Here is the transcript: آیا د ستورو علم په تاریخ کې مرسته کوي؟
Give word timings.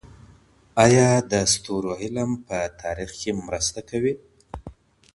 آیا 0.83 1.09
د 1.31 1.33
ستورو 1.53 1.91
علم 2.03 2.29
په 2.47 2.57
تاریخ 2.81 3.11
کې 3.21 3.31
مرسته 3.47 3.79
کوي؟ 3.89 4.13